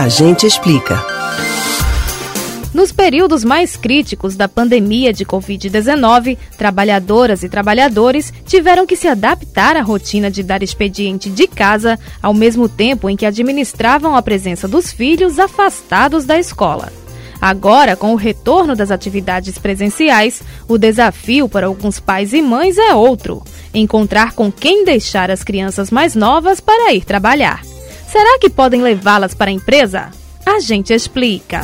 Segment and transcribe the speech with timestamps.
[0.00, 0.98] A gente explica.
[2.72, 9.76] Nos períodos mais críticos da pandemia de Covid-19, trabalhadoras e trabalhadores tiveram que se adaptar
[9.76, 14.66] à rotina de dar expediente de casa, ao mesmo tempo em que administravam a presença
[14.66, 16.90] dos filhos afastados da escola.
[17.38, 22.94] Agora, com o retorno das atividades presenciais, o desafio para alguns pais e mães é
[22.94, 23.42] outro:
[23.74, 27.69] encontrar com quem deixar as crianças mais novas para ir trabalhar.
[28.10, 30.10] Será que podem levá-las para a empresa?
[30.44, 31.60] A gente explica.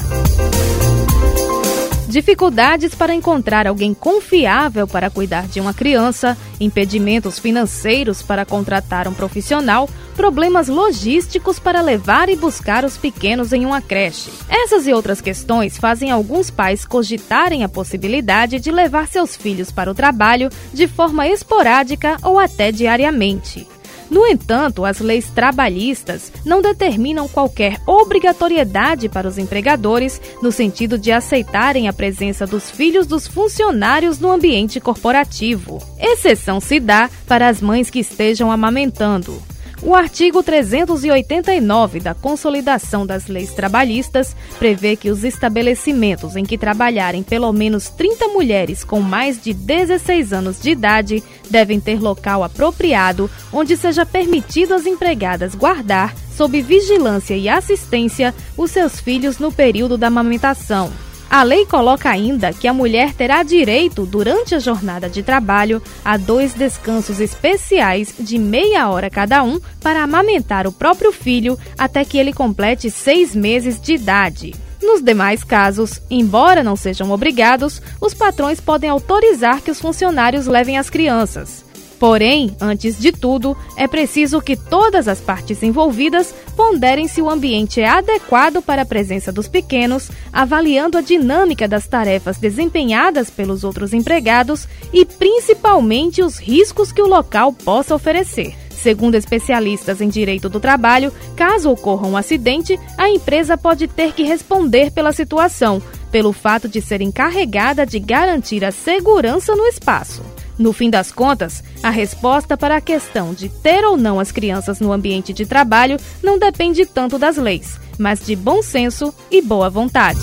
[2.09, 9.13] Dificuldades para encontrar alguém confiável para cuidar de uma criança, impedimentos financeiros para contratar um
[9.13, 14.31] profissional, problemas logísticos para levar e buscar os pequenos em uma creche.
[14.49, 19.91] Essas e outras questões fazem alguns pais cogitarem a possibilidade de levar seus filhos para
[19.91, 23.67] o trabalho de forma esporádica ou até diariamente.
[24.11, 31.11] No entanto, as leis trabalhistas não determinam qualquer obrigatoriedade para os empregadores no sentido de
[31.11, 35.83] aceitarem a presença dos filhos dos funcionários no ambiente corporativo.
[35.99, 39.43] Exceção se dá para as mães que estejam amamentando.
[39.87, 47.23] O artigo 389 da Consolidação das Leis Trabalhistas prevê que os estabelecimentos em que trabalharem
[47.23, 53.31] pelo menos 30 mulheres com mais de 16 anos de idade devem ter local apropriado
[53.53, 59.97] onde seja permitido às empregadas guardar, sob vigilância e assistência, os seus filhos no período
[59.97, 61.06] da amamentação.
[61.37, 66.17] A lei coloca ainda que a mulher terá direito, durante a jornada de trabalho, a
[66.17, 72.17] dois descansos especiais de meia hora cada um para amamentar o próprio filho até que
[72.17, 74.55] ele complete seis meses de idade.
[74.81, 80.79] Nos demais casos, embora não sejam obrigados, os patrões podem autorizar que os funcionários levem
[80.79, 81.66] as crianças.
[81.99, 87.81] Porém, antes de tudo, é preciso que todas as partes envolvidas ponderem se o ambiente
[87.81, 93.95] é adequado para a presença dos pequenos, avaliando a dinâmica das tarefas desempenhadas pelos outros
[93.95, 98.55] empregados e principalmente os riscos que o local possa oferecer.
[98.71, 104.23] Segundo especialistas em direito do trabalho, caso ocorra um acidente, a empresa pode ter que
[104.23, 105.83] responder pela situação,
[106.13, 110.23] pelo fato de ser encarregada de garantir a segurança no espaço.
[110.59, 114.81] No fim das contas, a resposta para a questão de ter ou não as crianças
[114.81, 119.69] no ambiente de trabalho não depende tanto das leis, mas de bom senso e boa
[119.69, 120.21] vontade.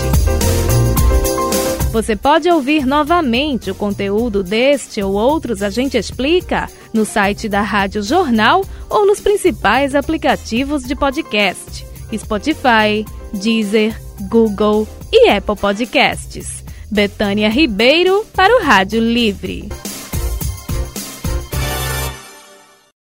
[1.92, 7.62] Você pode ouvir novamente o conteúdo deste ou outros A Gente Explica no site da
[7.62, 11.86] Rádio Jornal ou nos principais aplicativos de podcast:
[12.18, 16.64] Spotify, Deezer, Google e Apple Podcasts.
[16.90, 19.70] Betânia Ribeiro para o Rádio Livre.